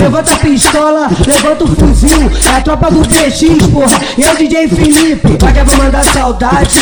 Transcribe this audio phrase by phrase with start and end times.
[0.00, 4.00] Levanta a pistola, levanta o fuzil, é a tropa do PX, porra.
[4.16, 6.78] E o DJ Felipe, vai que vou mandar saudade.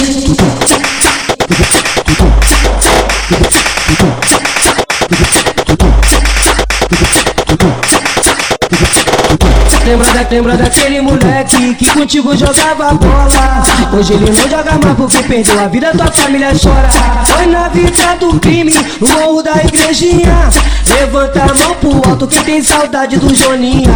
[10.32, 13.62] Lembra, da, lembra daquele moleque que contigo jogava bola?
[13.92, 16.88] Hoje ele não joga mais porque perdeu a vida, tua família chora.
[17.26, 20.48] Foi na vida do crime, no morro da igrejinha.
[20.88, 23.90] Levanta a mão pro alto quem tem saudade do Joninha.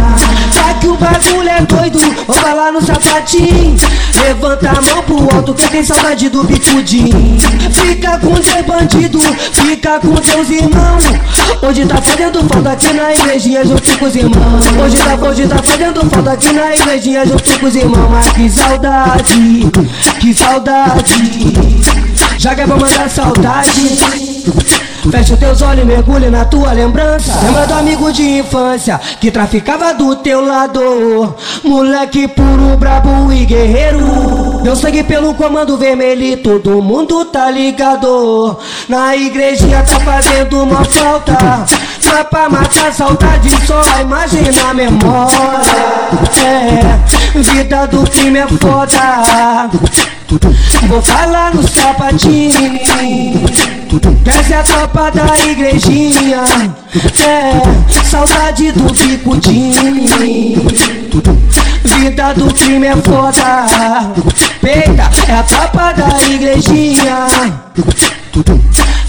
[0.53, 3.75] Já que o bagulho é doido, vamos lá no sapatinho.
[4.21, 7.37] Levanta a mão pro alto quem tem saudade do bicudinho.
[7.71, 9.19] Fica com teus bandido,
[9.53, 11.03] fica com teus irmãos.
[11.61, 14.65] Hoje tá fazendo falta aqui na igrejinha junto com os irmãos.
[14.83, 18.49] Hoje tá, hoje tá fazendo falta aqui na igrejinha junto com os irmãos Mas que
[18.49, 19.71] saudade,
[20.19, 21.53] que saudade.
[22.37, 23.97] Já que é pra mandar saudade
[25.11, 27.33] Fecha teus olhos e mergulha na tua lembrança.
[27.41, 31.33] Lembra do amigo de infância que traficava do teu lado?
[31.63, 34.59] Moleque puro, brabo e guerreiro.
[34.63, 38.57] Deu sangue pelo comando vermelho e todo mundo tá ligado.
[38.89, 41.65] Na igrejinha tá fazendo uma falta.
[42.01, 45.86] Só pra matar saudade, só a imagem na memória
[46.43, 49.69] É, vida do crime é foda.
[50.87, 52.79] Vou falar no sapatinho.
[54.25, 56.43] Essa é a tropa da igrejinha.
[57.27, 60.67] É, saudade do bicudinho.
[61.83, 63.67] Vida do crime é foda.
[64.61, 67.27] Peita, é a tropa da igrejinha.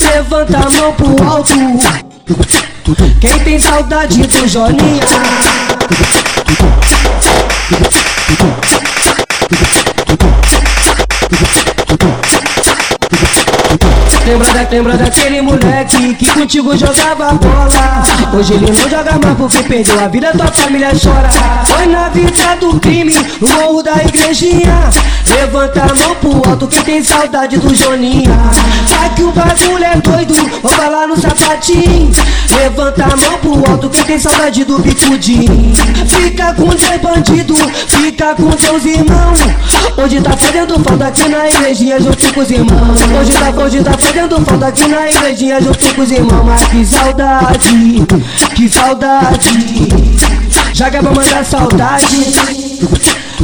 [0.00, 1.52] Levanta a mão pro alto
[3.20, 5.04] Quem tem saudade do Joninha
[14.78, 18.04] Lembra, da, lembra daquele moleque que contigo jogava bola?
[18.32, 21.28] Hoje ele não joga mais porque perdeu a vida, tua família chora.
[21.66, 24.88] Foi na vida do crime, no morro da igrejinha.
[25.34, 28.30] Levanta a mão pro alto quem tem saudade do Joninha.
[28.88, 32.12] Sabe que o bagulho é doido, vou falar no sapatinho.
[32.56, 35.72] Levanta a mão pro alto quem tem saudade do bicudinho
[36.06, 37.54] Fica com teus bandido,
[37.86, 39.38] fica com teus irmãos.
[39.96, 43.00] Hoje tá fazendo falta aqui na igrejinha junto com os irmãos.
[43.20, 46.84] Hoje tá, hoje tá fazendo falta aqui na igrejinha junto com os irmãos Mas que
[46.84, 48.06] saudade,
[48.54, 49.98] que saudade.
[50.80, 52.32] É pra mandar saudade.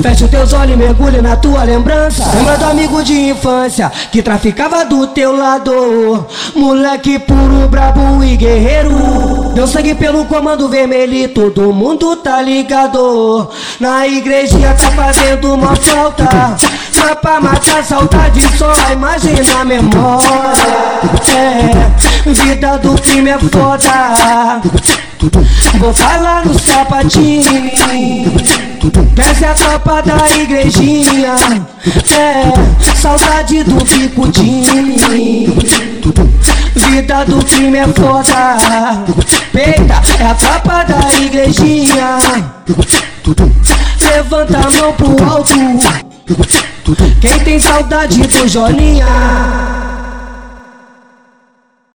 [0.03, 2.25] Fecha os teus olhos e mergulha na tua lembrança.
[2.35, 6.27] Lembra do amigo de infância que traficava do teu lado.
[6.55, 9.53] Moleque puro, brabo e guerreiro.
[9.55, 13.49] Deu sangue pelo comando vermelho e todo mundo tá ligado.
[13.81, 16.57] Na igrejinha tá fazendo uma falta.
[16.93, 20.74] Só pra matar saudade, só a imagem na memória
[22.27, 24.61] Vida do crime é foda.
[25.79, 27.71] Vou falar no sapatinho.
[29.17, 31.35] É a tropa da igrejinha.
[32.17, 34.95] É, saudade do bicudinho
[36.75, 38.57] Vida do crime é foda.
[39.53, 42.19] Peita, é a tropa da igrejinha.
[44.01, 45.55] Levanta a mão pro alto.
[47.21, 49.74] Quem tem saudade do Joninha